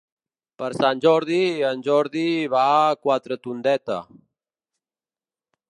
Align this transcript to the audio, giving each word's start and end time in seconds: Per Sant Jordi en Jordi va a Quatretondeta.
Per 0.61 0.69
Sant 0.77 1.01
Jordi 1.03 1.41
en 1.73 1.83
Jordi 1.89 2.23
va 2.55 2.65
a 2.79 2.97
Quatretondeta. 3.05 4.01